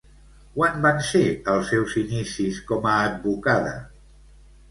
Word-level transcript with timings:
Quan 0.53 0.77
van 0.85 1.01
ser 1.09 1.21
els 1.55 1.67
seus 1.73 1.93
inicis 2.03 2.59
com 2.71 2.87
a 2.93 2.97
advocada? 3.11 3.75